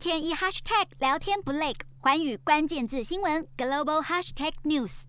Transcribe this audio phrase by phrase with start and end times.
[0.00, 5.02] 天一 hashtag 聊天不累，寰宇关键字新闻 global hashtag news。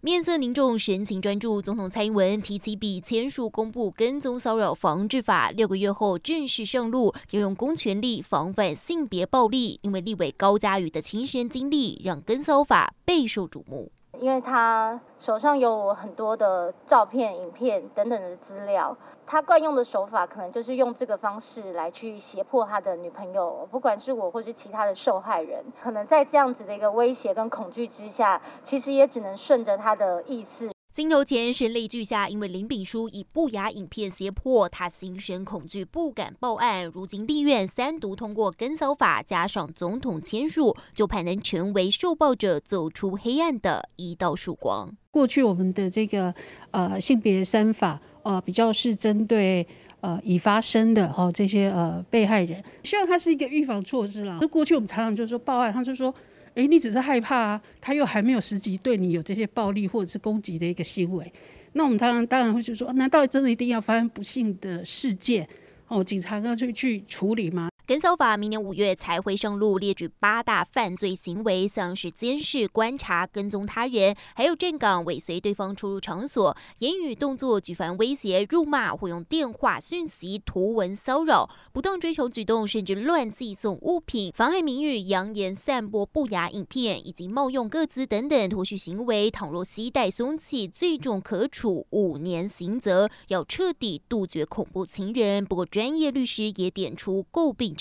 [0.00, 1.60] 面色凝重，神情专注。
[1.60, 9.78] 总统蔡英文提起笔签署公布跟踪骚扰防治法，六个月后正式上路，要用公权力防范性别暴力。
[9.82, 13.92] 因为立委高嘉瑜的亲身经历，让跟骚法备受瞩目。
[14.20, 18.96] 因为他手上有很多的照片、影片等等的资料。
[19.26, 30.70] 他惯用的手法可能就是用这个方式来去胁迫他的女朋友，不管是我或是其他的受害人，可能在这样子的一个威胁跟恐惧之下，其实也只能顺着他的意思。
[30.92, 36.84] 镜头前神力俱下，因为林炳书以不雅影片胁迫他，心生恐惧，不敢报案。
[36.84, 44.90] 如今立院三读通过跟骚法，加上总统签署，就盼能成为受暴者走出黑暗的一道曙光。
[45.12, 46.34] 过去我们的这个
[46.72, 48.00] 呃性别三法。
[48.22, 49.66] 呃，比较是针对
[50.02, 54.36] 呃已发生的哈、哦、这些呃被害人，希望它是一个预防措施啦。
[54.42, 56.14] 那过去我们常常就说报案，他就说，
[56.54, 61.32] 哎，你只是害怕啊，他又还没有实际对你有这些暴力或者是攻击的一个行为。
[61.72, 65.48] 那我们当然当然会就说，难道真的一定要发生不幸的事件
[65.88, 67.69] 哦，警察要去去处理吗？
[67.90, 95.44] 跟骚法明年五月才会上路，列举八大犯罪行为，像是监视、观察、跟踪他人，还有站岗尾随对方出入场所，言语动作举凡威胁、辱骂或用电话讯息、图文骚扰、不当追求举动，甚至乱寄送物品、妨害名誉、扬言散播不雅影片以及冒用各自等等脱序行为，倘若携带凶器，最重可处五年刑责，要彻底杜绝恐怖情人。
[95.44, 97.74] 不过，专业律师也点出诟病。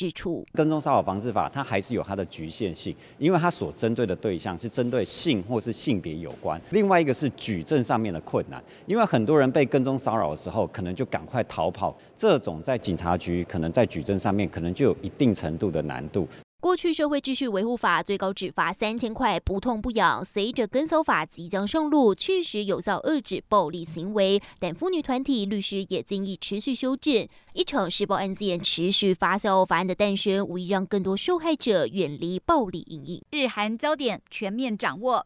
[0.53, 6.61] 跟踪骚扰防治法，它还是有它的局限性，因为它所针对的对象是针对性或是性别有关。
[6.69, 16.28] 另外一个是举证上面的困难，因为很多人被跟踪骚扰的时候，可能就赶快逃跑，这种在警察局可能在举证上面可能就有一定程度的难度。
[16.62, 20.24] 过去社会秩序维护法最高只罚三千块，不痛不痒。
[20.26, 27.25] 随着跟搜法即将上路，确实有效遏制暴力行为，但妇女团体律师也建议持续修正。
[27.53, 33.24] 一场施暴案件持续发酵，法案的诞生无疑让更多受害者远离暴力阴影。
[33.31, 35.25] 日韩焦点全面掌握。